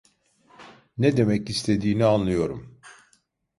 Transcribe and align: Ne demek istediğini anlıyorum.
Ne 0.97 1.17
demek 1.17 1.49
istediğini 1.49 2.05
anlıyorum. 2.05 2.79